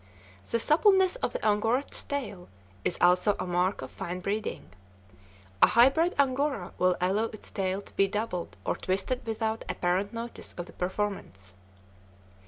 The 0.49 0.59
suppleness 0.59 1.15
of 1.17 1.31
the 1.33 1.45
Angora's 1.45 2.01
tail 2.01 2.49
is 2.83 2.97
also 2.99 3.35
a 3.39 3.45
mark 3.45 3.83
of 3.83 3.91
fine 3.91 4.19
breeding. 4.19 4.71
A 5.61 5.67
highbred 5.67 6.15
Angora 6.17 6.73
will 6.79 6.95
allow 6.99 7.25
its 7.25 7.51
tail 7.51 7.83
to 7.83 7.93
be 7.93 8.07
doubled 8.07 8.57
or 8.65 8.75
twisted 8.75 9.23
without 9.27 9.63
apparent 9.69 10.11
notice 10.11 10.55
of 10.57 10.65
the 10.65 10.73
performance. 10.73 11.53